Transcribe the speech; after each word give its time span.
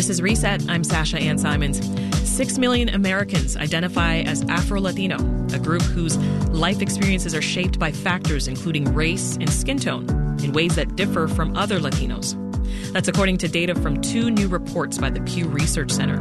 This 0.00 0.08
is 0.08 0.22
Reset. 0.22 0.66
I'm 0.66 0.82
Sasha 0.82 1.18
Ann 1.18 1.36
Simons. 1.36 1.78
Six 2.26 2.56
million 2.56 2.88
Americans 2.88 3.54
identify 3.54 4.20
as 4.20 4.42
Afro 4.44 4.80
Latino, 4.80 5.16
a 5.54 5.58
group 5.58 5.82
whose 5.82 6.16
life 6.48 6.80
experiences 6.80 7.34
are 7.34 7.42
shaped 7.42 7.78
by 7.78 7.92
factors 7.92 8.48
including 8.48 8.94
race 8.94 9.36
and 9.36 9.50
skin 9.50 9.78
tone 9.78 10.08
in 10.42 10.52
ways 10.52 10.74
that 10.76 10.96
differ 10.96 11.28
from 11.28 11.54
other 11.54 11.78
Latinos. 11.78 12.34
That's 12.94 13.08
according 13.08 13.36
to 13.38 13.48
data 13.48 13.74
from 13.74 14.00
two 14.00 14.30
new 14.30 14.48
reports 14.48 14.96
by 14.96 15.10
the 15.10 15.20
Pew 15.20 15.46
Research 15.46 15.90
Center, 15.90 16.18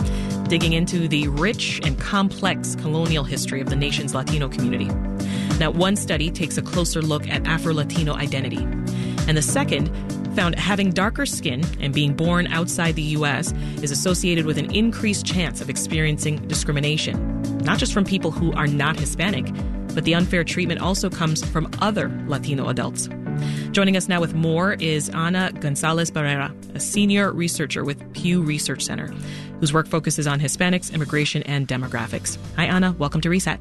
digging 0.50 0.74
into 0.74 1.08
the 1.08 1.30
rich 1.30 1.80
and 1.86 1.98
complex 1.98 2.76
colonial 2.76 3.24
history 3.24 3.62
of 3.62 3.70
the 3.70 3.78
nation's 3.78 4.14
Latino 4.14 4.50
community. 4.50 4.88
Now, 5.58 5.72
one 5.72 5.96
study 5.96 6.30
takes 6.32 6.58
a 6.58 6.62
closer 6.62 7.02
look 7.02 7.30
at 7.30 7.48
Afro 7.48 7.74
Latino 7.74 8.14
identity, 8.14 8.62
and 9.26 9.38
the 9.38 9.42
second 9.42 9.90
found 10.40 10.56
having 10.58 10.90
darker 10.90 11.26
skin 11.26 11.62
and 11.82 11.94
being 11.94 12.14
born 12.14 12.48
outside 12.48 12.96
the 12.96 13.02
U.S. 13.02 13.52
is 13.84 13.92
associated 13.92 14.46
with 14.46 14.58
an 14.58 14.74
increased 14.74 15.26
chance 15.26 15.60
of 15.60 15.70
experiencing 15.70 16.38
discrimination, 16.48 17.42
not 17.66 17.78
just 17.78 17.92
from 17.92 18.06
people 18.06 18.32
who 18.32 18.54
are 18.54 18.66
not 18.66 18.98
Hispanic, 18.98 19.54
but 19.94 20.06
the 20.06 20.16
unfair 20.16 20.46
treatment 20.46 20.80
also 20.80 21.10
comes 21.10 21.44
from 21.44 21.70
other 21.82 22.08
Latino 22.26 22.70
adults. 22.70 23.10
Joining 23.72 23.98
us 23.98 24.08
now 24.08 24.22
with 24.22 24.34
more 24.34 24.76
is 24.76 25.10
Ana 25.10 25.52
Gonzalez 25.60 26.10
Barrera, 26.10 26.54
a 26.74 26.80
senior 26.80 27.34
researcher 27.34 27.84
with 27.84 28.02
Pew 28.14 28.42
Research 28.42 28.86
Center, 28.86 29.08
whose 29.60 29.74
work 29.74 29.88
focuses 29.88 30.26
on 30.26 30.40
Hispanics, 30.40 30.94
immigration, 30.94 31.44
and 31.44 31.68
demographics. 31.68 32.38
Hi, 32.56 32.66
Ana. 32.68 32.96
Welcome 32.98 33.20
to 33.22 33.30
Reset. 33.30 33.60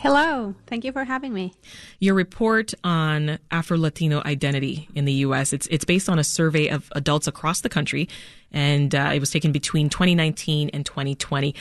Hello. 0.00 0.54
Thank 0.66 0.86
you 0.86 0.92
for 0.92 1.04
having 1.04 1.34
me. 1.34 1.52
Your 1.98 2.14
report 2.14 2.72
on 2.82 3.38
Afro 3.50 3.76
Latino 3.76 4.22
identity 4.24 4.88
in 4.94 5.04
the 5.04 5.12
U.S. 5.28 5.52
It's 5.52 5.66
it's 5.66 5.84
based 5.84 6.08
on 6.08 6.18
a 6.18 6.24
survey 6.24 6.68
of 6.68 6.90
adults 6.96 7.26
across 7.26 7.60
the 7.60 7.68
country, 7.68 8.08
and 8.50 8.94
uh, 8.94 9.10
it 9.12 9.20
was 9.20 9.30
taken 9.30 9.52
between 9.52 9.90
2019 9.90 10.70
and 10.72 10.86
2020. 10.86 11.54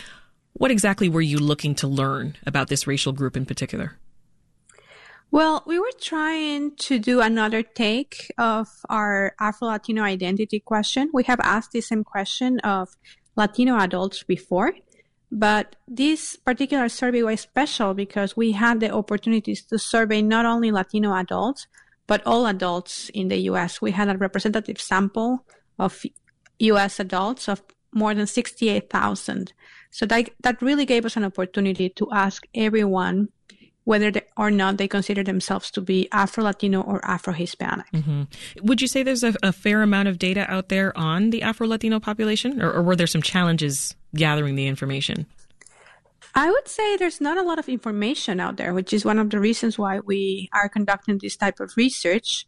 What 0.53 0.71
exactly 0.71 1.09
were 1.09 1.19
you 1.19 1.37
looking 1.37 1.75
to 1.75 1.87
learn 1.87 2.37
about 2.45 2.69
this 2.69 2.87
racial 2.87 3.11
group 3.11 3.35
in 3.35 3.45
particular? 3.45 3.97
Well, 5.31 5.61
we 5.67 5.77
were 5.77 5.91
trying 5.99 6.77
to 6.77 6.97
do 6.97 7.19
another 7.19 7.61
take 7.61 8.31
of 8.37 8.69
our 8.89 9.35
Afro 9.41 9.67
Latino 9.67 10.01
identity 10.03 10.61
question. 10.61 11.09
We 11.13 11.23
have 11.23 11.41
asked 11.41 11.73
the 11.73 11.81
same 11.81 12.05
question 12.05 12.61
of 12.61 12.95
Latino 13.35 13.77
adults 13.77 14.23
before, 14.23 14.71
but 15.31 15.75
this 15.87 16.35
particular 16.35 16.89
survey 16.89 17.21
was 17.21 17.41
special 17.41 17.93
because 17.93 18.35
we 18.35 18.53
had 18.53 18.79
the 18.79 18.91
opportunities 18.91 19.63
to 19.65 19.77
survey 19.77 20.21
not 20.21 20.45
only 20.45 20.71
Latino 20.71 21.13
adults, 21.13 21.67
but 22.07 22.25
all 22.25 22.47
adults 22.47 23.09
in 23.09 23.27
the 23.27 23.37
US. 23.51 23.81
We 23.81 23.91
had 23.91 24.09
a 24.09 24.17
representative 24.17 24.81
sample 24.81 25.45
of 25.77 26.03
US 26.59 26.99
adults 26.99 27.47
of 27.47 27.61
more 27.93 28.13
than 28.13 28.27
68,000. 28.27 29.53
So 29.91 30.05
that, 30.07 30.29
that 30.41 30.61
really 30.61 30.85
gave 30.85 31.05
us 31.05 31.15
an 31.15 31.23
opportunity 31.23 31.89
to 31.89 32.07
ask 32.11 32.45
everyone 32.53 33.29
whether 33.83 34.11
they, 34.11 34.21
or 34.37 34.51
not 34.51 34.77
they 34.77 34.87
consider 34.87 35.23
themselves 35.23 35.71
to 35.71 35.81
be 35.81 36.07
Afro 36.11 36.43
Latino 36.43 36.81
or 36.81 37.03
Afro 37.03 37.33
Hispanic. 37.33 37.87
Mm-hmm. 37.91 38.23
Would 38.61 38.81
you 38.81 38.87
say 38.87 39.01
there's 39.01 39.23
a, 39.23 39.33
a, 39.41 39.51
fair 39.51 39.81
amount 39.81 40.07
of 40.07 40.19
data 40.19 40.45
out 40.51 40.69
there 40.69 40.95
on 40.95 41.31
the 41.31 41.41
Afro 41.41 41.67
Latino 41.67 41.99
population, 41.99 42.61
or, 42.61 42.71
or 42.71 42.83
were 42.83 42.95
there 42.95 43.07
some 43.07 43.23
challenges 43.23 43.95
gathering 44.15 44.55
the 44.55 44.67
information? 44.67 45.25
I 46.35 46.49
would 46.49 46.67
say 46.67 46.95
there's 46.95 47.21
not 47.21 47.37
a 47.37 47.43
lot 47.43 47.59
of 47.59 47.67
information 47.67 48.39
out 48.39 48.57
there, 48.57 48.73
which 48.73 48.93
is 48.93 49.03
one 49.03 49.19
of 49.19 49.29
the 49.29 49.39
reasons 49.39 49.79
why 49.79 49.99
we 49.99 50.49
are 50.53 50.69
conducting 50.69 51.17
this 51.17 51.35
type 51.35 51.59
of 51.59 51.73
research. 51.75 52.45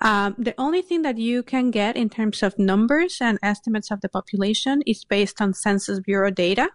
Um, 0.00 0.34
the 0.38 0.54
only 0.58 0.82
thing 0.82 1.02
that 1.02 1.18
you 1.18 1.42
can 1.42 1.70
get 1.70 1.96
in 1.96 2.08
terms 2.08 2.42
of 2.42 2.58
numbers 2.58 3.18
and 3.20 3.38
estimates 3.42 3.90
of 3.90 4.00
the 4.00 4.08
population 4.08 4.82
is 4.86 5.04
based 5.04 5.40
on 5.40 5.54
Census 5.54 6.00
Bureau 6.00 6.30
data. 6.30 6.70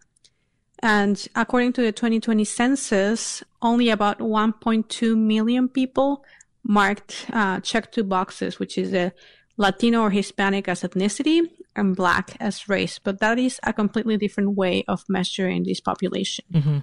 And 0.81 1.25
according 1.35 1.73
to 1.73 1.81
the 1.81 1.93
2020 1.93 2.43
census, 2.43 3.43
only 3.61 3.89
about 3.89 4.19
1.2 4.19 5.17
million 5.17 5.69
people 5.69 6.25
marked, 6.63 7.27
uh, 7.31 7.61
checked 7.61 7.95
two 7.95 8.03
boxes, 8.03 8.59
which 8.59 8.77
is 8.77 8.93
a 8.93 9.13
Latino 9.57 10.01
or 10.01 10.09
Hispanic 10.09 10.67
as 10.67 10.83
ethnicity 10.83 11.49
and 11.75 11.95
Black 11.95 12.35
as 12.39 12.67
race. 12.69 12.99
But 12.99 13.19
that 13.19 13.39
is 13.39 13.59
a 13.63 13.73
completely 13.73 14.17
different 14.17 14.55
way 14.55 14.83
of 14.87 15.03
measuring 15.09 15.63
this 15.63 15.79
population. 15.79 16.45
Mm-hmm. 16.53 16.77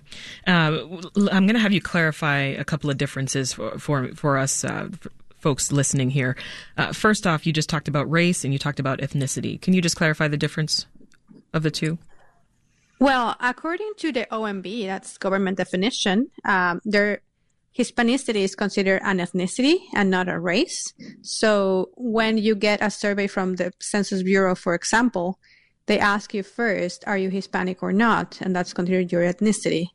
Uh, 0.47 1.31
I'm 1.31 1.47
going 1.47 1.55
to 1.55 1.61
have 1.61 1.73
you 1.73 1.81
clarify 1.81 2.39
a 2.39 2.65
couple 2.65 2.91
of 2.91 2.99
differences 2.99 3.53
for, 3.53 3.79
for, 3.79 4.09
for 4.15 4.39
us. 4.39 4.65
Uh, 4.65 4.89
for 4.99 5.11
folks 5.41 5.73
listening 5.73 6.11
here. 6.11 6.37
Uh, 6.77 6.93
first 6.93 7.27
off, 7.27 7.47
you 7.47 7.53
just 7.55 7.71
talked 7.71 7.89
about 7.89 8.11
race 8.11 8.45
and 8.45 8.53
you 8.53 8.59
talked 8.59 8.79
about 8.79 8.99
ethnicity. 8.99 9.59
Can 9.59 9.73
you 9.73 9.81
just 9.81 9.97
clarify 9.97 10.29
the 10.29 10.37
difference 10.37 10.85
of 11.55 11.63
the 11.63 11.71
two? 11.71 11.99
Well, 12.99 13.35
according 13.41 13.93
to 13.99 14.13
the 14.13 14.27
OMB, 14.31 14.85
that's 14.85 15.17
government 15.17 15.57
definition, 15.57 16.29
um, 16.45 16.83
their 16.85 17.23
Hispanicity 17.77 18.43
is 18.43 18.55
considered 18.55 19.01
an 19.05 19.19
ethnicity 19.19 19.79
and 19.95 20.11
not 20.11 20.29
a 20.29 20.39
race. 20.39 20.93
So 21.23 21.91
when 21.95 22.37
you 22.37 22.55
get 22.55 22.83
a 22.83 22.91
survey 22.91 23.27
from 23.27 23.57
the 23.57 23.73
Census 23.81 24.23
Bureau, 24.23 24.55
for 24.55 24.75
example, 24.75 25.39
they 25.87 25.99
ask 25.99 26.35
you 26.35 26.43
first, 26.43 27.05
are 27.07 27.17
you 27.17 27.31
Hispanic 27.31 27.83
or 27.83 27.93
not? 27.93 28.41
And 28.41 28.55
that's 28.55 28.73
considered 28.73 29.13
your 29.13 29.23
ethnicity. 29.23 29.87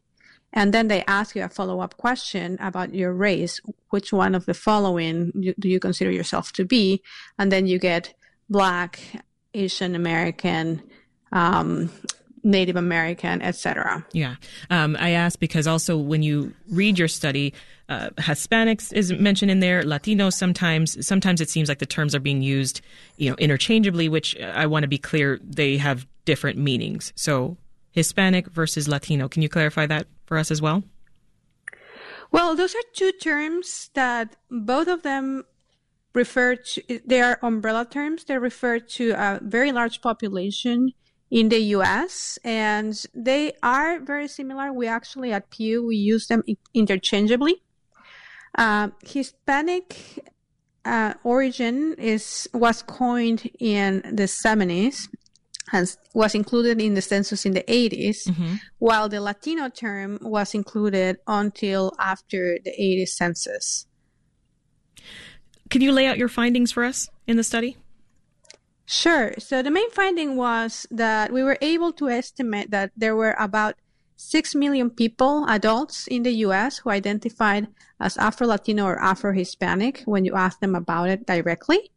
And 0.53 0.73
then 0.73 0.87
they 0.87 1.03
ask 1.05 1.35
you 1.35 1.43
a 1.43 1.49
follow 1.49 1.81
up 1.81 1.97
question 1.97 2.57
about 2.61 2.95
your 2.95 3.13
race. 3.13 3.59
Which 3.89 4.13
one 4.13 4.35
of 4.35 4.45
the 4.45 4.53
following 4.53 5.53
do 5.59 5.67
you 5.69 5.79
consider 5.79 6.11
yourself 6.11 6.53
to 6.53 6.63
be? 6.65 7.01
And 7.37 7.51
then 7.51 7.67
you 7.67 7.77
get 7.77 8.13
Black, 8.49 8.99
Asian 9.53 9.95
American, 9.95 10.81
um, 11.33 11.91
Native 12.45 12.75
American, 12.75 13.41
etc. 13.41 14.05
Yeah, 14.13 14.35
um, 14.69 14.95
I 14.99 15.09
ask 15.09 15.39
because 15.39 15.67
also 15.67 15.97
when 15.97 16.23
you 16.23 16.53
read 16.69 16.97
your 16.97 17.07
study, 17.07 17.53
uh, 17.89 18.11
Hispanics 18.17 18.93
is 18.93 19.11
mentioned 19.11 19.51
in 19.51 19.59
there, 19.59 19.81
Latinos 19.81 20.33
sometimes. 20.33 21.05
Sometimes 21.05 21.41
it 21.41 21.49
seems 21.49 21.67
like 21.67 21.79
the 21.79 21.85
terms 21.85 22.13
are 22.13 22.19
being 22.19 22.41
used, 22.41 22.81
you 23.17 23.29
know, 23.29 23.35
interchangeably. 23.37 24.07
Which 24.07 24.39
I 24.39 24.67
want 24.67 24.83
to 24.83 24.87
be 24.87 24.99
clear, 24.99 25.39
they 25.43 25.77
have 25.77 26.05
different 26.23 26.59
meanings. 26.59 27.11
So 27.15 27.57
Hispanic 27.91 28.47
versus 28.47 28.87
Latino. 28.87 29.27
Can 29.27 29.41
you 29.41 29.49
clarify 29.49 29.87
that 29.87 30.05
for 30.25 30.37
us 30.37 30.51
as 30.51 30.61
well? 30.61 30.83
Well, 32.31 32.55
those 32.55 32.75
are 32.75 32.83
two 32.93 33.11
terms 33.11 33.89
that 33.95 34.35
both 34.51 34.87
of 34.87 35.01
them 35.01 35.45
refer 36.13 36.55
to. 36.55 37.01
They 37.05 37.21
are 37.21 37.39
umbrella 37.41 37.85
terms. 37.85 38.25
They 38.25 38.37
refer 38.37 38.79
to 38.79 39.11
a 39.11 39.39
very 39.41 39.71
large 39.71 40.01
population 40.01 40.91
in 41.31 41.49
the 41.49 41.59
US 41.77 42.37
and 42.43 43.05
they 43.13 43.53
are 43.63 43.99
very 43.99 44.27
similar. 44.27 44.71
We 44.71 44.87
actually 44.87 45.31
at 45.31 45.49
Pew, 45.49 45.85
we 45.85 45.95
use 45.95 46.27
them 46.27 46.43
interchangeably. 46.73 47.61
Uh, 48.57 48.89
Hispanic 49.03 50.23
uh, 50.85 51.15
origin 51.23 51.95
is 51.97 52.47
was 52.53 52.83
coined 52.83 53.49
in 53.59 54.01
the 54.03 54.23
70s 54.23 55.09
and 55.73 55.97
was 56.13 56.35
included 56.35 56.79
in 56.79 56.93
the 56.93 57.01
census 57.01 57.45
in 57.45 57.53
the 57.53 57.63
80s, 57.63 58.27
mm-hmm. 58.27 58.55
while 58.77 59.09
the 59.09 59.19
Latino 59.19 59.67
term 59.67 60.19
was 60.21 60.53
included 60.53 61.17
until 61.25 61.91
after 61.99 62.59
the 62.63 62.71
80s 62.71 63.09
census. 63.09 63.87
Can 65.71 65.81
you 65.81 65.91
lay 65.91 66.05
out 66.05 66.19
your 66.19 66.27
findings 66.27 66.71
for 66.71 66.83
us 66.83 67.09
in 67.25 67.37
the 67.37 67.43
study? 67.43 67.77
Sure. 68.85 69.33
So 69.39 69.61
the 69.61 69.71
main 69.71 69.89
finding 69.91 70.37
was 70.37 70.85
that 70.91 71.31
we 71.31 71.43
were 71.43 71.57
able 71.61 71.91
to 71.93 72.09
estimate 72.09 72.71
that 72.71 72.91
there 72.95 73.15
were 73.15 73.35
about 73.39 73.75
6 74.17 74.55
million 74.55 74.89
people, 74.89 75.45
adults 75.49 76.07
in 76.07 76.23
the 76.23 76.31
US, 76.45 76.79
who 76.79 76.89
identified 76.89 77.67
as 77.99 78.17
Afro 78.17 78.47
Latino 78.47 78.85
or 78.85 79.01
Afro 79.01 79.33
Hispanic 79.33 80.03
when 80.05 80.23
you 80.23 80.35
ask 80.35 80.59
them 80.59 80.75
about 80.75 81.09
it 81.09 81.25
directly. 81.25 81.91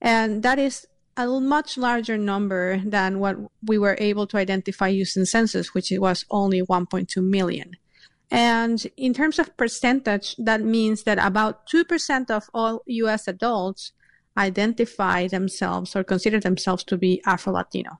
And 0.00 0.42
that 0.42 0.58
is 0.58 0.86
a 1.16 1.26
much 1.26 1.76
larger 1.76 2.16
number 2.16 2.80
than 2.86 3.18
what 3.18 3.36
we 3.62 3.76
were 3.76 3.96
able 3.98 4.26
to 4.28 4.38
identify 4.38 4.88
using 4.88 5.24
census, 5.24 5.74
which 5.74 5.92
was 5.92 6.24
only 6.30 6.62
1.2 6.62 7.22
million. 7.22 7.76
And 8.30 8.86
in 8.96 9.12
terms 9.12 9.38
of 9.38 9.56
percentage, 9.56 10.36
that 10.36 10.62
means 10.62 11.02
that 11.02 11.18
about 11.18 11.66
2% 11.66 12.30
of 12.30 12.48
all 12.54 12.82
US 12.86 13.26
adults 13.26 13.92
identify 14.40 15.28
themselves 15.28 15.94
or 15.94 16.02
consider 16.02 16.40
themselves 16.40 16.82
to 16.84 16.96
be 16.96 17.22
Afro 17.26 17.52
Latino. 17.52 17.98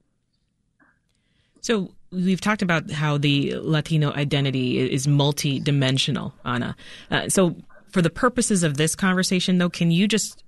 So 1.61 1.93
we've 2.11 2.41
talked 2.41 2.63
about 2.63 2.91
how 2.91 3.19
the 3.19 3.55
Latino 3.57 4.13
identity 4.13 4.79
is 4.79 5.07
multi-dimensional, 5.07 6.35
Ana. 6.45 6.75
Uh, 7.11 7.29
so 7.29 7.55
for 7.91 8.03
the 8.03 8.11
purposes 8.11 8.63
of 8.63 8.77
this 8.77 8.97
conversation, 8.97 9.59
though, 9.59 9.69
can 9.69 9.91
you 9.91 10.09
just 10.09 10.43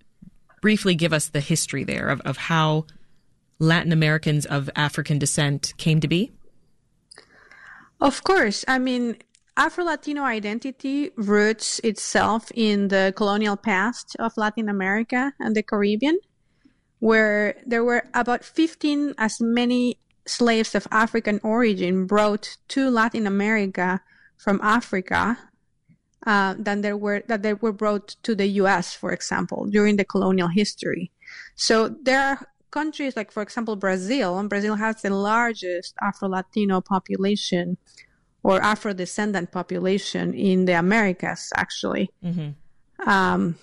briefly 0.62 0.94
give 0.94 1.12
us 1.12 1.28
the 1.28 1.40
history 1.40 1.84
there 1.84 2.08
of, 2.08 2.20
of 2.22 2.36
how 2.36 2.86
Latin 3.58 3.92
Americans 3.92 4.46
of 4.46 4.70
African 4.74 5.18
descent 5.18 5.74
came 5.76 6.00
to 6.00 6.08
be? 6.08 6.32
Of 8.00 8.24
course. 8.24 8.64
I 8.66 8.78
mean, 8.78 9.16
Afro 9.56 9.84
Latino 9.84 10.22
identity 10.22 11.10
roots 11.16 11.78
itself 11.80 12.50
in 12.54 12.88
the 12.88 13.12
colonial 13.16 13.56
past 13.56 14.16
of 14.18 14.32
Latin 14.36 14.68
America 14.68 15.34
and 15.38 15.54
the 15.54 15.62
Caribbean, 15.62 16.18
where 17.00 17.56
there 17.66 17.84
were 17.84 18.04
about 18.14 18.44
15 18.44 19.14
as 19.18 19.40
many 19.40 19.98
slaves 20.26 20.74
of 20.74 20.88
African 20.90 21.38
origin 21.42 22.06
brought 22.06 22.56
to 22.68 22.88
Latin 22.88 23.26
America 23.26 24.00
from 24.38 24.58
Africa 24.62 25.38
uh, 26.26 26.54
than 26.58 26.80
there 26.80 26.96
were 26.96 27.22
that 27.26 27.42
they 27.42 27.54
were 27.54 27.72
brought 27.72 28.16
to 28.22 28.34
the 28.34 28.46
U.S., 28.62 28.94
for 28.94 29.12
example, 29.12 29.66
during 29.66 29.96
the 29.96 30.04
colonial 30.04 30.48
history. 30.48 31.10
So 31.56 31.88
there 31.88 32.22
are 32.22 32.46
countries 32.70 33.16
like, 33.16 33.30
for 33.30 33.42
example, 33.42 33.76
Brazil. 33.76 34.38
And 34.38 34.48
Brazil 34.48 34.76
has 34.76 35.02
the 35.02 35.10
largest 35.10 35.94
Afro-Latino 36.00 36.80
population 36.80 37.76
or 38.42 38.60
Afro-descendant 38.60 39.52
population 39.52 40.34
in 40.34 40.64
the 40.64 40.78
Americas, 40.78 41.50
actually. 41.56 42.10
Mm-hmm. 42.24 43.08
Um, 43.08 43.56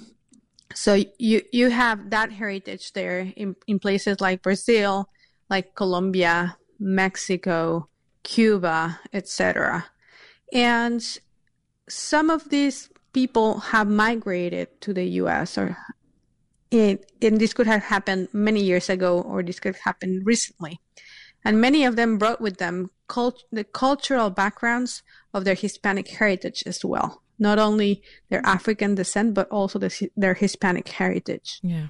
so 0.74 1.02
you 1.18 1.42
you 1.52 1.70
have 1.70 2.12
that 2.12 2.32
heritage 2.32 2.94
there 2.94 3.32
in, 3.36 3.56
in 3.68 3.80
places 3.80 4.22
like 4.22 4.44
Brazil, 4.44 5.10
like 5.50 5.76
Colombia, 5.76 6.58
Mexico, 6.80 7.90
Cuba, 8.24 9.00
etc. 9.12 9.86
And 10.54 11.04
some 11.88 12.30
of 12.30 12.50
these 12.50 12.90
people 13.14 13.60
have 13.60 13.88
migrated 13.88 14.80
to 14.82 14.94
the 14.94 15.06
U.S. 15.26 15.58
or 15.58 15.76
it, 16.72 17.12
and 17.22 17.40
this 17.40 17.54
could 17.54 17.68
have 17.68 17.84
happened 17.84 18.30
many 18.32 18.62
years 18.62 18.90
ago 18.90 19.22
or 19.22 19.42
this 19.42 19.60
could 19.60 19.76
happen 19.84 20.22
recently. 20.24 20.80
And 21.44 21.60
many 21.60 21.86
of 21.86 21.96
them 21.96 22.18
brought 22.18 22.42
with 22.42 22.58
them 22.58 22.92
cult- 23.10 23.44
the 23.52 23.66
cultural 23.66 24.30
backgrounds 24.30 25.04
of 25.34 25.44
their 25.44 25.56
Hispanic 25.56 26.08
heritage 26.08 26.64
as 26.66 26.86
well. 26.86 27.22
Not 27.38 27.60
only 27.60 28.02
their 28.30 28.46
African 28.46 28.96
descent, 28.96 29.34
but 29.34 29.50
also 29.50 29.80
the, 29.80 30.10
their 30.16 30.34
Hispanic 30.34 30.88
heritage. 30.88 31.60
Yeah. 31.62 31.88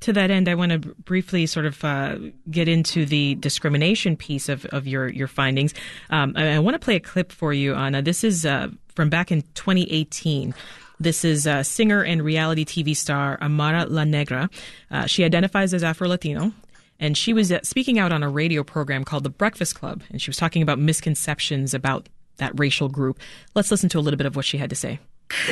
To 0.00 0.12
that 0.12 0.30
end, 0.30 0.48
I 0.48 0.54
want 0.54 0.72
to 0.72 0.78
briefly 0.78 1.46
sort 1.46 1.66
of 1.66 1.84
uh, 1.84 2.16
get 2.50 2.68
into 2.68 3.04
the 3.06 3.34
discrimination 3.36 4.16
piece 4.16 4.48
of, 4.48 4.64
of 4.66 4.86
your, 4.86 5.08
your 5.08 5.28
findings. 5.28 5.74
Um, 6.10 6.32
I, 6.36 6.54
I, 6.54 6.58
want 6.60 6.74
to 6.74 6.78
play 6.78 6.96
a 6.96 7.00
clip 7.00 7.32
for 7.32 7.52
you, 7.52 7.74
Ana. 7.74 8.02
This 8.02 8.24
is 8.24 8.46
uh, 8.46 8.68
from 8.94 9.10
back 9.10 9.30
in 9.30 9.42
2018. 9.54 10.54
This 10.98 11.24
is 11.24 11.46
a 11.46 11.62
singer 11.62 12.02
and 12.02 12.22
reality 12.22 12.64
TV 12.64 12.96
star 12.96 13.38
Amara 13.42 13.84
La 13.84 14.04
Negra. 14.04 14.48
Uh, 14.90 15.06
she 15.06 15.24
identifies 15.24 15.74
as 15.74 15.84
Afro 15.84 16.08
Latino. 16.08 16.52
And 16.98 17.16
she 17.16 17.32
was 17.32 17.52
uh, 17.52 17.60
speaking 17.62 17.98
out 17.98 18.12
on 18.12 18.22
a 18.22 18.28
radio 18.28 18.64
program 18.64 19.04
called 19.04 19.24
The 19.24 19.30
Breakfast 19.30 19.74
Club, 19.74 20.02
and 20.10 20.20
she 20.20 20.30
was 20.30 20.36
talking 20.36 20.62
about 20.62 20.78
misconceptions 20.78 21.74
about 21.74 22.08
that 22.38 22.58
racial 22.58 22.88
group. 22.88 23.18
Let's 23.54 23.70
listen 23.70 23.88
to 23.90 23.98
a 23.98 24.00
little 24.00 24.18
bit 24.18 24.26
of 24.26 24.36
what 24.36 24.44
she 24.44 24.58
had 24.58 24.70
to 24.70 24.76
say. 24.76 24.98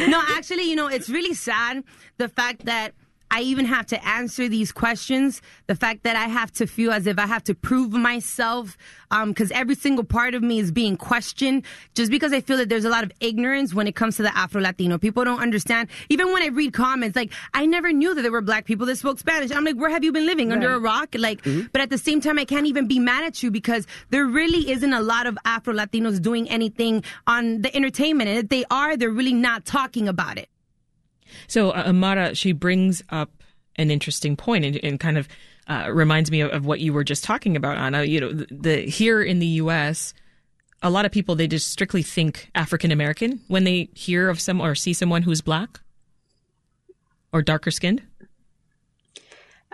No, 0.07 0.23
actually, 0.29 0.65
you 0.65 0.77
know, 0.77 0.87
it's 0.87 1.09
really 1.09 1.35
sad 1.35 1.83
the 2.17 2.29
fact 2.29 2.65
that 2.67 2.95
I 3.35 3.41
even 3.41 3.65
have 3.65 3.87
to 3.87 3.99
answer 4.07 4.49
these 4.49 4.71
questions. 4.71 5.43
The 5.67 5.75
fact 5.75 6.05
that 6.05 6.15
I 6.15 6.27
have 6.29 6.53
to 6.53 6.69
feel 6.69 6.93
as 6.93 7.09
if 7.09 7.19
I 7.19 7.27
have 7.27 7.43
to 7.45 7.55
prove 7.55 7.93
myself, 7.93 8.79
because 9.11 9.51
um, 9.51 9.59
every 9.59 9.75
single 9.75 10.05
part 10.05 10.37
of 10.37 10.43
me 10.45 10.61
is 10.61 10.71
being 10.71 10.97
questioned, 10.97 11.65
just 11.97 12.13
because 12.13 12.33
I 12.33 12.41
feel 12.41 12.59
that 12.59 12.69
there's 12.69 12.85
a 12.85 12.89
lot 12.89 13.03
of 13.03 13.11
ignorance 13.19 13.75
when 13.75 13.89
it 13.89 13.97
comes 13.97 14.15
to 14.19 14.23
the 14.23 14.37
Afro 14.39 14.61
Latino. 14.61 14.99
People 14.99 15.25
don't 15.25 15.41
understand. 15.41 15.89
Even 16.11 16.33
when 16.33 16.45
I 16.45 16.47
read 16.47 16.75
comments, 16.75 17.17
like 17.17 17.33
I 17.55 17.67
never 17.67 17.93
knew 17.93 18.15
that 18.15 18.23
there 18.23 18.31
were 18.31 18.41
black 18.41 18.67
people 18.67 18.87
that 18.87 18.99
spoke 18.99 19.19
Spanish. 19.19 19.51
I'm 19.51 19.65
like, 19.65 19.79
where 19.79 19.91
have 19.91 20.05
you 20.05 20.13
been 20.13 20.27
living 20.27 20.51
right. 20.51 20.55
under 20.55 20.73
a 20.73 20.79
rock? 20.79 21.17
Like, 21.19 21.43
mm-hmm. 21.43 21.67
but 21.73 21.81
at 21.81 21.91
the 21.91 21.99
same 21.99 22.21
time, 22.21 22.39
I 22.39 22.45
can't 22.45 22.67
even 22.67 22.87
be 22.87 23.01
mad 23.01 23.25
at 23.25 23.43
you 23.43 23.51
because 23.51 23.89
there 24.11 24.27
really 24.27 24.71
isn't 24.71 24.93
a 24.93 25.03
lot 25.03 25.27
of 25.27 25.37
Afro 25.45 25.75
Latinos 25.75 26.23
doing 26.23 26.49
anything 26.49 27.03
on 27.27 27.63
the 27.63 27.75
entertainment, 27.75 28.31
and 28.31 28.39
if 28.39 28.49
they 28.49 28.65
are, 28.71 28.97
they're 28.97 29.11
really 29.11 29.35
not 29.35 29.65
talking 29.65 30.07
about 30.07 30.39
it. 30.39 30.49
So 31.47 31.71
uh, 31.71 31.85
Amara, 31.87 32.35
she 32.35 32.53
brings 32.53 33.03
up 33.11 33.31
an 33.77 33.91
interesting 33.91 34.37
point 34.37 34.65
and, 34.65 34.77
and 34.83 35.01
kind 35.01 35.19
of 35.19 35.29
uh, 35.67 35.91
reminds 35.93 36.31
me 36.31 36.41
of, 36.41 36.51
of, 36.53 36.67
what 36.67 36.81
you 36.81 36.93
were 36.93 37.05
just 37.05 37.25
talking 37.25 37.57
about, 37.57 37.79
Ana. 37.79 38.05
You 38.05 38.21
know, 38.21 38.33
the, 38.33 38.47
the 38.51 38.77
here 38.83 39.23
in 39.23 39.39
the 39.39 39.47
U.S., 39.47 40.15
a 40.83 40.91
lot 40.91 41.07
of 41.07 41.13
people 41.13 41.35
they 41.35 41.47
just 41.47 41.69
strictly 41.69 42.03
think 42.03 42.51
African 42.55 42.93
American 42.93 43.41
when 43.49 43.65
they 43.65 43.89
hear 43.95 44.29
of 44.29 44.41
some 44.41 44.61
or 44.61 44.75
see 44.75 44.93
someone 44.93 45.23
who's 45.23 45.41
black 45.41 45.81
or 47.33 47.41
darker 47.41 47.71
skinned. 47.71 48.03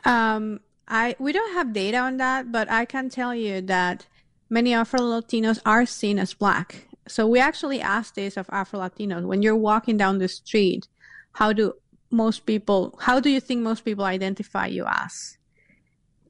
Um, 0.05 0.61
I 0.87 1.17
we 1.19 1.33
don't 1.33 1.53
have 1.55 1.73
data 1.73 1.99
on 1.99 2.17
that, 2.19 2.53
but 2.53 2.71
I 2.71 2.85
can 2.85 3.09
tell 3.09 3.35
you 3.35 3.61
that 3.63 4.07
many 4.49 4.73
Afro 4.73 5.01
Latinos 5.01 5.61
are 5.67 5.85
seen 5.85 6.19
as 6.19 6.35
black. 6.35 6.87
So 7.09 7.27
we 7.27 7.41
actually 7.41 7.81
asked 7.81 8.15
this 8.15 8.37
of 8.37 8.49
Afro 8.51 8.81
Latinos 8.81 9.25
when 9.25 9.43
you're 9.43 9.57
walking 9.57 9.97
down 9.97 10.19
the 10.19 10.29
street 10.29 10.87
how 11.33 11.53
do 11.53 11.75
most 12.11 12.47
people, 12.47 12.99
how 13.01 13.21
do 13.21 13.31
you 13.31 13.41
think 13.41 13.63
most 13.63 13.85
people 13.85 14.05
identify 14.05 14.67
you 14.67 14.85
as? 14.87 15.39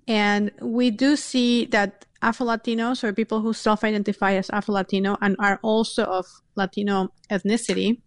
And 0.07 0.51
we 0.61 0.91
do 0.91 1.17
see 1.17 1.67
that 1.67 2.07
Afro 2.23 2.47
Latinos 2.47 3.03
or 3.05 3.13
people 3.13 3.41
who 3.41 3.53
self 3.53 3.85
identify 3.85 4.35
as 4.35 4.51
Afro 4.51 4.75
Latino 4.75 5.17
and 5.21 5.37
are 5.39 5.59
also 5.63 6.05
of 6.05 6.27
Latino 6.57 7.13
ethnicity, 7.31 8.01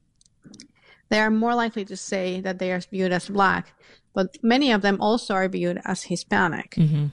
they 1.10 1.19
are 1.19 1.31
more 1.31 1.56
likely 1.56 1.86
to 1.86 1.98
say 1.98 2.42
that 2.42 2.60
they 2.60 2.72
are 2.72 2.80
viewed 2.80 3.12
as 3.12 3.30
black, 3.30 3.74
but 4.13 4.38
many 4.44 4.72
of 4.72 4.81
them 4.81 5.00
also 5.00 5.34
are 5.34 5.48
viewed 5.48 5.80
as 5.86 6.04
Hispanic. 6.04 6.72
Mm-hmm. 6.72 7.07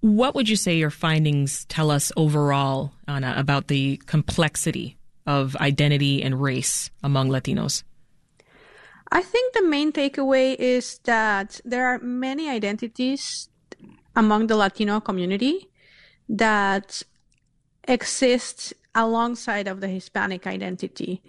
What 0.00 0.34
would 0.34 0.48
you 0.48 0.56
say 0.56 0.76
your 0.76 0.90
findings 0.90 1.64
tell 1.66 1.90
us 1.90 2.12
overall, 2.16 2.92
Ana, 3.08 3.34
about 3.36 3.68
the 3.68 3.96
complexity 4.06 4.98
of 5.26 5.56
identity 5.56 6.22
and 6.22 6.40
race 6.40 6.90
among 7.02 7.28
Latinos? 7.28 7.82
I 9.10 9.22
think 9.22 9.54
the 9.54 9.62
main 9.62 9.92
takeaway 9.92 10.56
is 10.58 10.98
that 11.04 11.60
there 11.64 11.86
are 11.86 11.98
many 11.98 12.48
identities 12.48 13.48
among 14.16 14.48
the 14.48 14.56
Latino 14.56 15.00
community 15.00 15.68
that 16.28 17.02
exist 17.86 18.74
alongside 18.94 19.68
of 19.68 19.80
the 19.80 19.88
Hispanic 19.88 20.46
identity. 20.46 21.22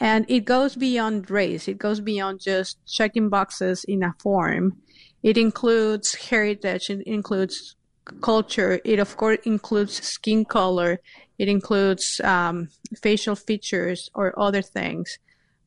And 0.00 0.24
it 0.28 0.44
goes 0.44 0.76
beyond 0.76 1.30
race. 1.30 1.68
It 1.68 1.78
goes 1.78 2.00
beyond 2.00 2.40
just 2.40 2.78
checking 2.86 3.28
boxes 3.28 3.84
in 3.84 4.02
a 4.02 4.14
form. 4.20 4.78
It 5.22 5.36
includes 5.36 6.14
heritage. 6.14 6.88
It 6.88 7.06
includes 7.06 7.74
culture. 8.22 8.80
It 8.84 9.00
of 9.00 9.16
course 9.16 9.38
includes 9.44 10.02
skin 10.02 10.44
color. 10.44 11.00
It 11.38 11.48
includes 11.48 12.20
um, 12.20 12.68
facial 13.02 13.34
features 13.34 14.08
or 14.14 14.38
other 14.38 14.62
things 14.62 15.18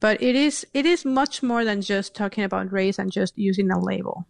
but 0.02 0.22
it 0.22 0.36
is 0.36 0.68
it 0.74 0.86
is 0.86 1.06
much 1.06 1.42
more 1.42 1.64
than 1.64 1.82
just 1.82 2.14
talking 2.14 2.44
about 2.44 2.74
race 2.74 3.00
and 3.00 3.10
just 3.10 3.38
using 3.38 3.72
a 3.72 3.80
label. 3.80 4.26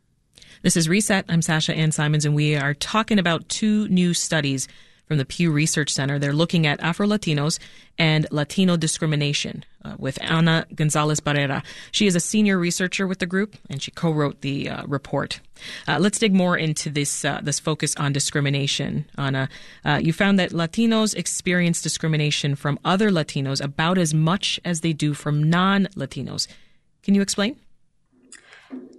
This 0.62 0.78
is 0.78 0.88
Reset. 0.88 1.26
I'm 1.28 1.42
Sasha 1.42 1.74
Ann 1.74 1.92
Simons, 1.92 2.24
and 2.24 2.36
we 2.36 2.56
are 2.56 2.76
talking 2.76 3.18
about 3.18 3.50
two 3.50 3.88
new 3.88 4.14
studies 4.14 4.68
from 5.12 5.18
the 5.18 5.26
Pew 5.26 5.52
Research 5.52 5.90
Center. 5.90 6.18
They're 6.18 6.32
looking 6.32 6.66
at 6.66 6.80
Afro 6.80 7.06
Latinos 7.06 7.60
and 7.98 8.26
Latino 8.32 8.78
discrimination 8.78 9.66
uh, 9.84 9.96
with 10.00 10.18
Ana 10.24 10.66
Gonzalez 10.74 11.20
Barrera. 11.20 11.66
She 11.92 12.08
is 12.08 12.16
a 12.16 12.22
senior 12.22 12.58
researcher 12.58 13.06
with 13.06 13.20
the 13.20 13.26
group, 13.26 13.58
and 13.70 13.82
she 13.82 13.92
co-wrote 13.92 14.40
the 14.40 14.70
uh, 14.70 14.86
report. 14.86 15.42
Uh, 15.86 15.98
let's 16.00 16.18
dig 16.18 16.34
more 16.34 16.58
into 16.58 16.90
this 16.90 17.26
uh, 17.26 17.42
this 17.44 17.60
focus 17.60 17.94
on 17.98 18.14
discrimination. 18.14 19.04
Ana, 19.18 19.50
uh, 19.84 20.00
you 20.02 20.14
found 20.14 20.40
that 20.40 20.52
Latinos 20.52 21.14
experience 21.14 21.82
discrimination 21.82 22.56
from 22.56 22.80
other 22.86 23.10
Latinos 23.10 23.62
about 23.62 23.98
as 23.98 24.14
much 24.14 24.62
as 24.64 24.80
they 24.80 24.94
do 24.94 25.14
from 25.14 25.44
non-Latinos. 25.44 26.48
Can 27.04 27.16
you 27.16 27.22
explain? 27.22 27.58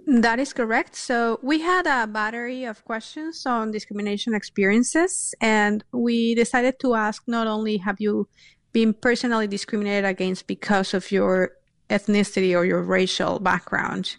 That 0.05 0.39
is 0.39 0.51
correct. 0.51 0.95
So 0.95 1.39
we 1.41 1.61
had 1.61 1.87
a 1.87 2.07
battery 2.07 2.65
of 2.65 2.83
questions 2.83 3.45
on 3.45 3.71
discrimination 3.71 4.33
experiences, 4.33 5.33
and 5.39 5.83
we 5.93 6.35
decided 6.35 6.79
to 6.81 6.93
ask 6.95 7.23
not 7.25 7.47
only 7.47 7.77
have 7.77 8.01
you 8.01 8.27
been 8.73 8.93
personally 8.93 9.47
discriminated 9.47 10.05
against 10.05 10.47
because 10.47 10.93
of 10.93 11.11
your 11.11 11.53
ethnicity 11.89 12.57
or 12.57 12.65
your 12.65 12.81
racial 12.81 13.39
background, 13.39 14.17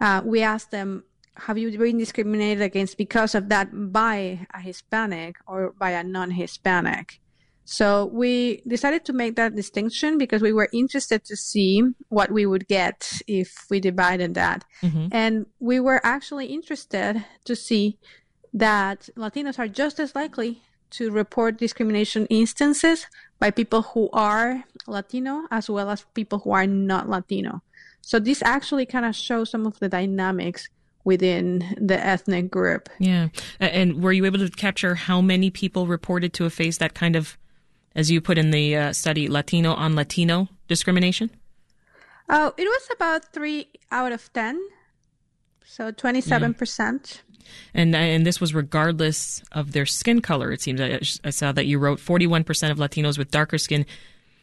uh, 0.00 0.22
we 0.24 0.42
asked 0.42 0.70
them, 0.70 1.04
have 1.36 1.58
you 1.58 1.76
been 1.76 1.98
discriminated 1.98 2.62
against 2.62 2.96
because 2.96 3.34
of 3.34 3.48
that 3.48 3.68
by 3.92 4.46
a 4.54 4.60
Hispanic 4.60 5.36
or 5.46 5.72
by 5.78 5.90
a 5.90 6.04
non-Hispanic? 6.04 7.21
So 7.64 8.06
we 8.06 8.62
decided 8.66 9.04
to 9.06 9.12
make 9.12 9.36
that 9.36 9.54
distinction 9.54 10.18
because 10.18 10.42
we 10.42 10.52
were 10.52 10.68
interested 10.72 11.24
to 11.24 11.36
see 11.36 11.82
what 12.08 12.30
we 12.30 12.44
would 12.44 12.66
get 12.68 13.20
if 13.26 13.66
we 13.70 13.80
divided 13.80 14.34
that. 14.34 14.64
Mm-hmm. 14.82 15.08
And 15.12 15.46
we 15.60 15.78
were 15.80 16.04
actually 16.04 16.46
interested 16.46 17.24
to 17.44 17.56
see 17.56 17.98
that 18.52 19.08
Latinos 19.16 19.58
are 19.58 19.68
just 19.68 20.00
as 20.00 20.14
likely 20.14 20.62
to 20.90 21.10
report 21.10 21.56
discrimination 21.56 22.26
instances 22.26 23.06
by 23.38 23.50
people 23.50 23.82
who 23.82 24.10
are 24.12 24.64
Latino 24.86 25.46
as 25.50 25.70
well 25.70 25.88
as 25.88 26.04
people 26.14 26.40
who 26.40 26.50
are 26.50 26.66
not 26.66 27.08
Latino. 27.08 27.62
So 28.02 28.18
this 28.18 28.42
actually 28.42 28.84
kind 28.84 29.06
of 29.06 29.14
shows 29.14 29.50
some 29.50 29.66
of 29.66 29.78
the 29.78 29.88
dynamics 29.88 30.68
within 31.04 31.76
the 31.80 31.98
ethnic 31.98 32.50
group. 32.50 32.88
Yeah. 32.98 33.28
And 33.58 34.02
were 34.02 34.12
you 34.12 34.24
able 34.26 34.38
to 34.38 34.50
capture 34.50 34.94
how 34.94 35.20
many 35.20 35.50
people 35.50 35.86
reported 35.86 36.32
to 36.34 36.44
have 36.44 36.52
faced 36.52 36.80
that 36.80 36.94
kind 36.94 37.16
of 37.16 37.38
as 37.94 38.10
you 38.10 38.20
put 38.20 38.38
in 38.38 38.50
the 38.50 38.76
uh, 38.76 38.92
study, 38.92 39.28
Latino 39.28 39.74
on 39.74 39.94
Latino 39.94 40.48
discrimination? 40.68 41.30
Oh, 42.28 42.52
it 42.56 42.64
was 42.64 42.88
about 42.94 43.32
three 43.32 43.68
out 43.90 44.12
of 44.12 44.32
ten. 44.32 44.60
So 45.64 45.90
27%. 45.90 47.22
And 47.74 47.96
and 47.96 48.26
this 48.26 48.40
was 48.40 48.54
regardless 48.54 49.42
of 49.52 49.72
their 49.72 49.86
skin 49.86 50.20
color. 50.20 50.52
It 50.52 50.60
seems 50.60 50.80
I, 50.80 51.00
I 51.24 51.30
saw 51.30 51.52
that 51.52 51.66
you 51.66 51.78
wrote 51.78 51.98
41% 51.98 52.70
of 52.70 52.78
Latinos 52.78 53.18
with 53.18 53.30
darker 53.30 53.58
skin 53.58 53.86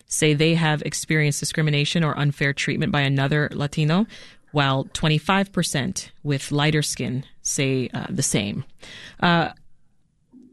say 0.09 0.33
they 0.33 0.55
have 0.55 0.81
experienced 0.81 1.39
discrimination 1.39 2.03
or 2.03 2.17
unfair 2.17 2.51
treatment 2.51 2.91
by 2.91 3.01
another 3.01 3.47
Latino, 3.53 4.07
while 4.51 4.85
25% 4.85 6.09
with 6.23 6.51
lighter 6.51 6.81
skin 6.81 7.23
say 7.43 7.89
uh, 7.93 8.07
the 8.09 8.23
same. 8.23 8.65
Uh, 9.19 9.49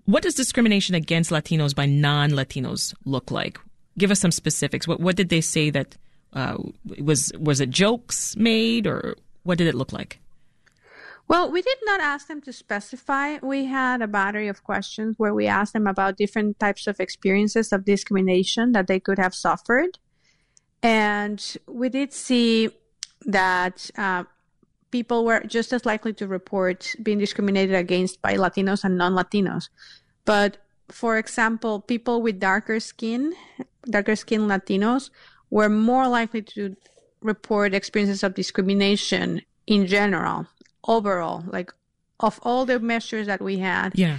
what 0.06 0.22
does 0.22 0.34
discrimination 0.34 0.94
against 0.94 1.30
Latinos 1.30 1.74
by 1.74 1.86
non-Latinos 1.86 2.94
look 3.04 3.30
like? 3.30 3.58
Give 3.98 4.10
us 4.10 4.20
some 4.20 4.32
specifics. 4.32 4.88
What 4.88 5.00
what 5.00 5.16
did 5.16 5.28
they 5.28 5.40
say 5.40 5.70
that 5.70 5.96
uh, 6.32 6.56
was 6.98 7.32
was 7.38 7.60
it 7.60 7.70
jokes 7.70 8.36
made 8.36 8.86
or 8.86 9.16
what 9.42 9.58
did 9.58 9.66
it 9.66 9.74
look 9.74 9.92
like? 9.92 10.18
Well, 11.28 11.50
we 11.50 11.60
did 11.60 11.78
not 11.84 12.00
ask 12.00 12.28
them 12.28 12.40
to 12.42 12.52
specify. 12.52 13.38
We 13.42 13.64
had 13.64 14.00
a 14.00 14.06
battery 14.06 14.46
of 14.46 14.62
questions 14.62 15.16
where 15.18 15.34
we 15.34 15.48
asked 15.48 15.72
them 15.72 15.88
about 15.88 16.16
different 16.16 16.60
types 16.60 16.86
of 16.86 17.00
experiences 17.00 17.72
of 17.72 17.84
discrimination 17.84 18.72
that 18.72 18.86
they 18.86 19.00
could 19.00 19.18
have 19.18 19.34
suffered. 19.34 19.98
And 20.82 21.42
we 21.66 21.88
did 21.88 22.12
see 22.12 22.70
that 23.24 23.90
uh, 23.98 24.24
people 24.90 25.24
were 25.24 25.40
just 25.46 25.72
as 25.72 25.84
likely 25.84 26.12
to 26.14 26.26
report 26.26 26.94
being 27.02 27.18
discriminated 27.18 27.74
against 27.74 28.22
by 28.22 28.34
Latinos 28.34 28.84
and 28.84 28.96
non 28.96 29.14
Latinos. 29.14 29.68
But 30.24 30.58
for 30.88 31.18
example, 31.18 31.80
people 31.80 32.22
with 32.22 32.38
darker 32.38 32.80
skin, 32.80 33.34
darker 33.84 34.16
skin 34.16 34.42
Latinos, 34.42 35.10
were 35.50 35.68
more 35.68 36.08
likely 36.08 36.42
to 36.42 36.76
report 37.20 37.74
experiences 37.74 38.22
of 38.22 38.34
discrimination 38.34 39.42
in 39.66 39.86
general 39.86 40.46
overall, 40.86 41.44
like 41.48 41.72
of 42.20 42.38
all 42.42 42.64
the 42.64 42.78
measures 42.78 43.26
that 43.26 43.42
we 43.42 43.58
had, 43.58 43.92
yeah, 43.98 44.18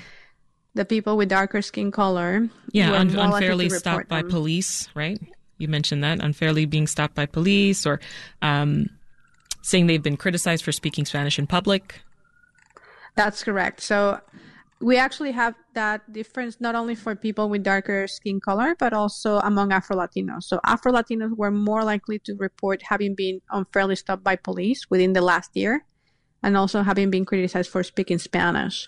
the 0.75 0.85
people 0.85 1.17
with 1.17 1.29
darker 1.29 1.61
skin 1.61 1.91
color, 1.91 2.49
yeah, 2.71 2.91
un- 2.93 3.15
unfairly 3.17 3.69
stopped 3.69 4.09
by 4.09 4.21
police, 4.21 4.89
right? 4.93 5.19
You 5.57 5.67
mentioned 5.67 6.03
that 6.03 6.19
unfairly 6.19 6.65
being 6.65 6.85
stopped 6.85 7.15
by 7.15 7.25
police, 7.25 7.85
or 7.85 7.99
um, 8.41 8.89
saying 9.67 9.87
they've 9.87 10.01
been 10.01 10.17
criticized 10.17 10.63
for 10.63 10.71
speaking 10.71 11.05
Spanish 11.05 11.37
in 11.37 11.45
public. 11.45 12.01
That's 13.15 13.43
correct. 13.43 13.81
So 13.81 14.21
we 14.79 14.97
actually 14.97 15.31
have 15.31 15.55
that 15.73 16.13
difference 16.13 16.61
not 16.61 16.75
only 16.75 16.95
for 16.95 17.15
people 17.15 17.49
with 17.49 17.63
darker 17.63 18.07
skin 18.07 18.39
color, 18.39 18.75
but 18.79 18.93
also 18.93 19.39
among 19.39 19.73
Afro 19.73 19.97
Latinos. 19.97 20.43
So 20.43 20.61
Afro 20.65 20.93
Latinos 20.93 21.35
were 21.35 21.51
more 21.51 21.83
likely 21.83 22.19
to 22.19 22.35
report 22.35 22.81
having 22.83 23.15
been 23.15 23.41
unfairly 23.51 23.95
stopped 23.95 24.23
by 24.23 24.35
police 24.37 24.89
within 24.89 25.13
the 25.13 25.21
last 25.21 25.51
year 25.53 25.83
and 26.43 26.55
also 26.55 26.83
having 26.83 27.09
been 27.09 27.25
criticized 27.25 27.69
for 27.69 27.83
speaking 27.83 28.19
Spanish. 28.19 28.87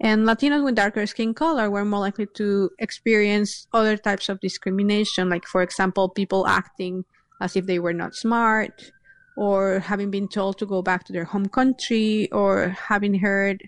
And 0.00 0.26
Latinos 0.26 0.62
with 0.62 0.74
darker 0.74 1.06
skin 1.06 1.32
color 1.32 1.70
were 1.70 1.84
more 1.84 2.00
likely 2.00 2.26
to 2.34 2.70
experience 2.78 3.66
other 3.72 3.96
types 3.96 4.28
of 4.28 4.40
discrimination, 4.40 5.30
like, 5.30 5.46
for 5.46 5.62
example, 5.62 6.08
people 6.08 6.46
acting 6.46 7.04
as 7.40 7.56
if 7.56 7.66
they 7.66 7.78
were 7.78 7.94
not 7.94 8.14
smart, 8.14 8.92
or 9.38 9.78
having 9.78 10.10
been 10.10 10.26
told 10.26 10.58
to 10.58 10.66
go 10.66 10.82
back 10.82 11.04
to 11.04 11.12
their 11.12 11.24
home 11.24 11.48
country, 11.48 12.28
or 12.32 12.70
having 12.70 13.14
heard 13.14 13.62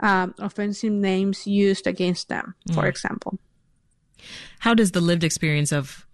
um, 0.00 0.34
offensive 0.38 0.92
names 0.92 1.46
used 1.46 1.86
against 1.86 2.28
them, 2.28 2.54
for 2.74 2.82
mm. 2.82 2.88
example. 2.88 3.38
How 4.58 4.74
does 4.74 4.90
the 4.90 5.00
lived 5.00 5.22
experience 5.22 5.72
of 5.72 6.06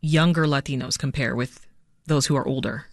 younger 0.00 0.44
Latinos 0.46 0.96
compare 0.96 1.34
with 1.34 1.66
those 2.06 2.26
who 2.26 2.36
are 2.36 2.46
older? 2.46 2.86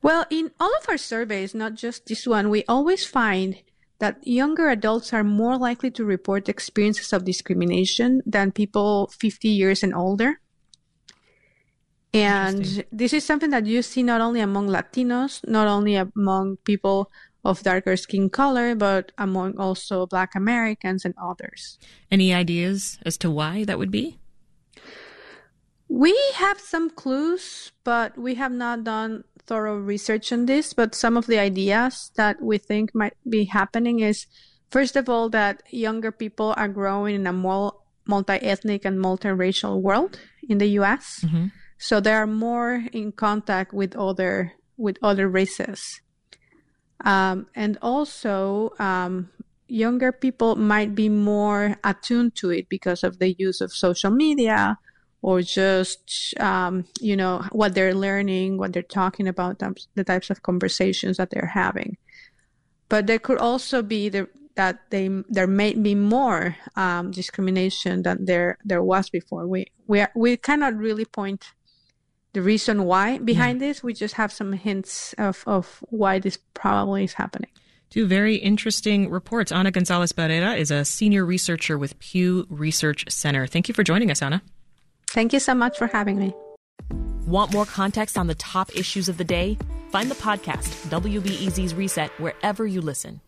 Well, 0.00 0.24
in 0.30 0.52
all 0.60 0.72
of 0.80 0.88
our 0.88 0.96
surveys, 0.96 1.52
not 1.52 1.74
just 1.74 2.06
this 2.06 2.24
one, 2.24 2.50
we 2.50 2.64
always 2.68 3.04
find 3.04 3.56
that 3.98 4.24
younger 4.24 4.70
adults 4.70 5.12
are 5.12 5.24
more 5.24 5.58
likely 5.58 5.90
to 5.90 6.04
report 6.04 6.48
experiences 6.48 7.12
of 7.12 7.24
discrimination 7.24 8.22
than 8.24 8.52
people 8.52 9.10
50 9.18 9.48
years 9.48 9.82
and 9.82 9.92
older. 9.92 10.40
And 12.12 12.84
this 12.90 13.12
is 13.12 13.24
something 13.24 13.50
that 13.50 13.66
you 13.66 13.82
see 13.82 14.02
not 14.02 14.20
only 14.20 14.40
among 14.40 14.68
Latinos, 14.68 15.46
not 15.46 15.68
only 15.68 15.94
among 15.94 16.56
people 16.64 17.10
of 17.44 17.62
darker 17.62 17.96
skin 17.96 18.28
color, 18.28 18.74
but 18.74 19.12
among 19.16 19.56
also 19.58 20.06
Black 20.06 20.34
Americans 20.34 21.04
and 21.04 21.14
others. 21.22 21.78
Any 22.10 22.34
ideas 22.34 22.98
as 23.06 23.16
to 23.18 23.30
why 23.30 23.64
that 23.64 23.78
would 23.78 23.90
be? 23.90 24.18
We 25.88 26.16
have 26.34 26.60
some 26.60 26.90
clues, 26.90 27.72
but 27.84 28.18
we 28.18 28.34
have 28.34 28.52
not 28.52 28.84
done 28.84 29.24
thorough 29.46 29.78
research 29.78 30.32
on 30.32 30.46
this, 30.46 30.72
but 30.72 30.94
some 30.94 31.16
of 31.16 31.26
the 31.26 31.38
ideas 31.38 32.12
that 32.14 32.40
we 32.42 32.58
think 32.58 32.94
might 32.94 33.16
be 33.28 33.44
happening 33.44 34.00
is 34.00 34.26
first 34.70 34.94
of 34.94 35.08
all 35.08 35.28
that 35.30 35.62
younger 35.70 36.12
people 36.12 36.54
are 36.56 36.68
growing 36.68 37.16
in 37.16 37.26
a 37.26 37.32
more 37.32 37.74
multi-ethnic 38.06 38.84
and 38.84 38.98
multiracial 38.98 39.80
world 39.80 40.20
in 40.48 40.58
the 40.58 40.78
US. 40.78 41.24
Mm-hmm. 41.24 41.46
So 41.80 41.98
they 41.98 42.12
are 42.12 42.26
more 42.26 42.84
in 42.92 43.12
contact 43.12 43.72
with 43.72 43.96
other 43.96 44.52
with 44.76 44.98
other 45.02 45.28
races. 45.28 46.02
Um, 47.04 47.46
and 47.54 47.78
also 47.80 48.74
um, 48.78 49.30
younger 49.66 50.12
people 50.12 50.56
might 50.56 50.94
be 50.94 51.08
more 51.08 51.78
attuned 51.82 52.34
to 52.36 52.50
it 52.50 52.68
because 52.68 53.02
of 53.02 53.18
the 53.18 53.34
use 53.38 53.62
of 53.62 53.72
social 53.72 54.10
media 54.10 54.78
or 55.22 55.40
just 55.40 56.34
um, 56.38 56.84
you 57.00 57.16
know 57.16 57.44
what 57.52 57.74
they're 57.74 57.94
learning, 57.94 58.58
what 58.58 58.74
they're 58.74 58.82
talking 58.82 59.26
about, 59.26 59.58
the 59.94 60.04
types 60.04 60.28
of 60.28 60.42
conversations 60.42 61.16
that 61.16 61.30
they're 61.30 61.52
having. 61.54 61.96
But 62.90 63.06
there 63.06 63.18
could 63.18 63.38
also 63.38 63.80
be 63.80 64.10
the, 64.10 64.28
that 64.54 64.90
they 64.90 65.08
there 65.30 65.46
may 65.46 65.72
be 65.72 65.94
more 65.94 66.56
um, 66.76 67.10
discrimination 67.10 68.02
than 68.02 68.26
there 68.26 68.58
there 68.66 68.82
was 68.82 69.08
before. 69.08 69.46
We 69.46 69.72
we 69.86 70.00
are, 70.00 70.12
we 70.14 70.36
cannot 70.36 70.76
really 70.76 71.06
point 71.06 71.46
the 72.32 72.42
reason 72.42 72.84
why 72.84 73.18
behind 73.18 73.60
yeah. 73.60 73.68
this. 73.68 73.82
We 73.82 73.92
just 73.94 74.14
have 74.14 74.32
some 74.32 74.52
hints 74.52 75.14
of 75.18 75.42
of 75.46 75.82
why 75.90 76.18
this 76.18 76.38
probably 76.54 77.04
is 77.04 77.14
happening. 77.14 77.50
Two 77.90 78.06
very 78.06 78.36
interesting 78.36 79.10
reports. 79.10 79.50
Ana 79.50 79.72
Gonzalez 79.72 80.12
Barrera 80.12 80.56
is 80.56 80.70
a 80.70 80.84
senior 80.84 81.26
researcher 81.26 81.76
with 81.76 81.98
Pew 81.98 82.46
Research 82.48 83.04
Center. 83.10 83.48
Thank 83.48 83.66
you 83.66 83.74
for 83.74 83.82
joining 83.82 84.12
us, 84.12 84.22
Ana. 84.22 84.42
Thank 85.08 85.32
you 85.32 85.40
so 85.40 85.56
much 85.56 85.76
for 85.76 85.88
having 85.88 86.16
me. 86.16 86.32
Want 87.26 87.52
more 87.52 87.66
context 87.66 88.16
on 88.16 88.28
the 88.28 88.36
top 88.36 88.74
issues 88.76 89.08
of 89.08 89.18
the 89.18 89.24
day? 89.24 89.58
Find 89.90 90.08
the 90.08 90.14
podcast, 90.14 90.88
WBEZ's 90.88 91.74
Reset, 91.74 92.10
wherever 92.20 92.64
you 92.64 92.80
listen. 92.80 93.20